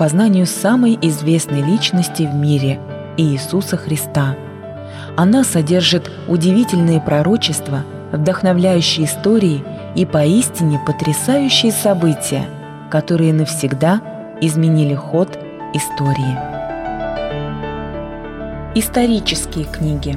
[0.00, 2.80] познанию самой известной личности в мире–
[3.18, 4.34] Иисуса Христа.
[5.14, 9.62] Она содержит удивительные пророчества, вдохновляющие истории
[9.94, 12.46] и поистине потрясающие события,
[12.90, 14.00] которые навсегда
[14.40, 15.38] изменили ход
[15.74, 16.34] истории.
[18.74, 20.16] Исторические книги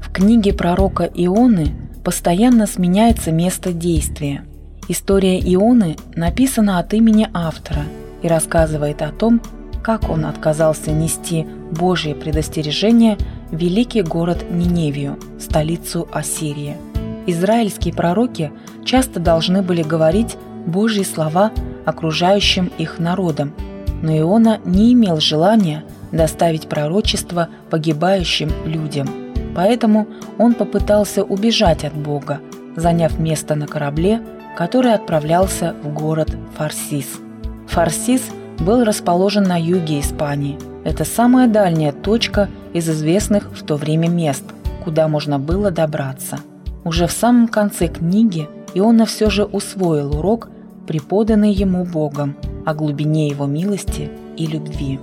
[0.00, 4.46] В книге пророка Ионы постоянно сменяется место действия.
[4.88, 7.84] История Ионы написана от имени автора
[8.24, 9.40] и рассказывает о том,
[9.84, 13.16] как он отказался нести Божье предостережение
[13.52, 16.76] в великий город Ниневию, столицу Ассирии–
[17.26, 18.52] израильские пророки
[18.84, 21.52] часто должны были говорить Божьи слова
[21.84, 23.54] окружающим их народам,
[24.02, 29.08] но Иона не имел желания доставить пророчество погибающим людям.
[29.54, 30.06] Поэтому
[30.38, 32.40] он попытался убежать от Бога,
[32.76, 34.20] заняв место на корабле,
[34.56, 37.23] который отправлялся в город Фарсис.
[37.68, 38.22] Фарсис
[38.58, 40.58] был расположен на юге Испании.
[40.84, 44.44] Это самая дальняя точка из известных в то время мест,
[44.84, 46.38] куда можно было добраться–
[46.84, 50.50] уже в самом конце книги Иона все же усвоил урок,
[50.86, 55.00] преподанный ему Богом, о глубине его милости и любви.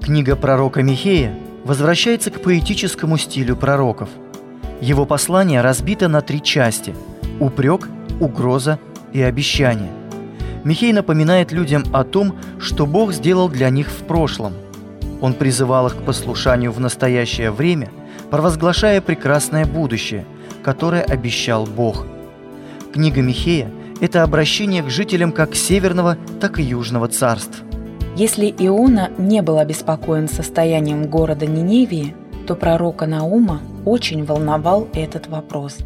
[0.00, 4.08] Книга пророка Михея возвращается к поэтическому стилю пророков.
[4.80, 6.94] Его послание разбито на три части–
[7.40, 7.88] упрек,
[8.20, 8.78] угроза
[9.12, 9.90] и обещание.
[10.66, 14.52] Михей напоминает людям о том, что Бог сделал для них в прошлом.
[15.20, 17.88] Он призывал их к послушанию в настоящее время,
[18.30, 20.26] провозглашая прекрасное будущее–
[20.66, 22.04] которое обещал Бог.
[22.92, 27.62] Книга Михея– это обращение к жителям как Северного, так и Южного царств.
[28.16, 32.16] Если Иона не был обеспокоен состоянием города Ниневии,
[32.48, 35.76] то пророка Наума очень волновал этот вопрос.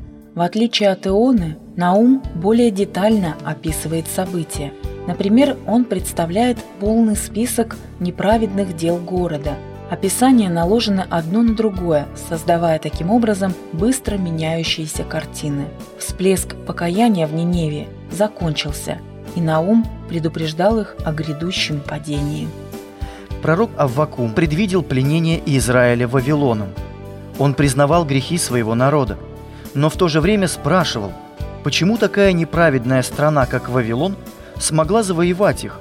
[0.41, 4.73] В отличие от Ионы, Наум более детально описывает события.
[5.07, 9.53] Например, он представляет полный список неправедных дел города–
[9.91, 15.67] Описания наложены одно на другое, создавая таким образом быстро меняющиеся картины.
[15.99, 18.97] Всплеск покаяния в Ниневе закончился,
[19.37, 22.49] и Наум предупреждал их о грядущем падении.
[23.43, 26.69] Пророк Аввакум предвидел пленение Израиля Вавилоном.
[27.39, 29.19] Он признавал грехи своего народа,
[29.75, 31.13] но в то же время спрашивал,
[31.65, 34.17] почему такая неправедная страна, как Вавилон,
[34.59, 35.79] смогла завоевать их.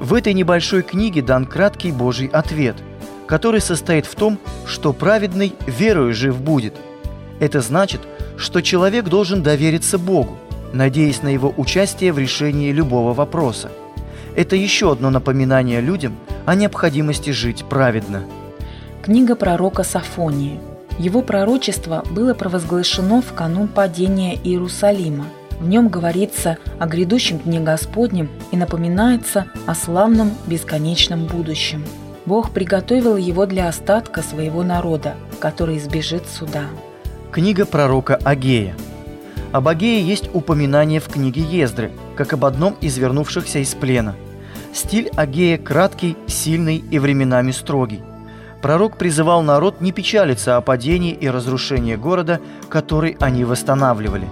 [0.00, 2.76] В этой небольшой книге дан краткий Божий ответ–
[3.26, 6.74] который состоит в том, что праведный верою жив будет.
[7.40, 8.00] Это значит,
[8.36, 10.38] что человек должен довериться Богу,
[10.72, 13.70] надеясь на его участие в решении любого вопроса.
[14.36, 18.24] Это еще одно напоминание людям о необходимости жить праведно.
[19.02, 20.60] Книга пророка Сафонии.
[20.98, 25.26] Его пророчество было провозглашено в канун падения Иерусалима.
[25.58, 31.84] В нем говорится о грядущем Дне Господнем и напоминается о славном бесконечном будущем–
[32.26, 36.64] Бог приготовил его для остатка своего народа, который избежит суда.
[37.30, 38.74] Книга пророка Агея.
[39.52, 44.16] Об Агее есть упоминание в книге Ездры, как об одном из вернувшихся из плена.
[44.72, 48.00] Стиль Агея краткий, сильный и временами строгий.
[48.64, 54.26] Пророк призывал народ не печалиться о падении и разрушении города, который они восстанавливали.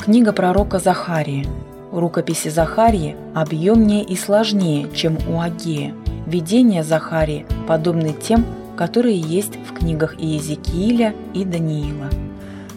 [0.00, 1.46] Книга пророка Захарии.
[1.92, 5.94] Рукописи Захарии объемнее и сложнее, чем у Агея–
[6.26, 8.44] Видения Захарии подобны тем,
[8.76, 12.08] которые есть в книгах Иезекииля и Даниила.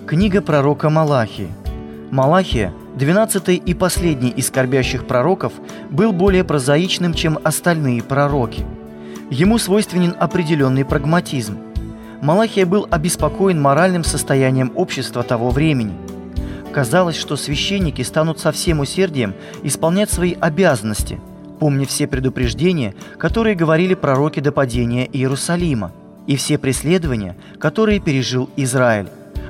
[0.06, 1.50] Книга пророка Малахии.
[2.12, 5.54] Малахия, 12 и последний из скорбящих пророков,
[5.90, 8.63] был более прозаичным, чем остальные пророки.
[9.30, 11.58] Ему свойственен определенный прагматизм.
[12.22, 15.94] Малахия был обеспокоен моральным состоянием общества того времени.
[16.72, 19.34] Казалось, что священники станут со всем усердием
[19.64, 21.20] исполнять свои обязанности–
[21.64, 25.94] помня все предупреждения, которые говорили пророки до падения Иерусалима,
[26.28, 29.08] и все преследования, которые пережил Израиль.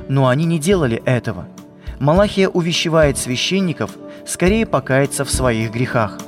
[0.10, 1.48] Но они не делали этого.
[2.00, 3.98] Малахия увещевает священников
[4.28, 6.20] скорее покаяться в своих грехах.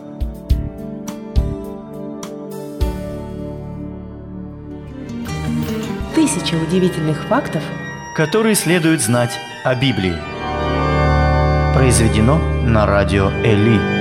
[6.25, 7.61] Тысяча удивительных фактов,
[8.15, 10.15] которые следует знать о Библии.
[11.75, 13.94] Произведено на радио Эли.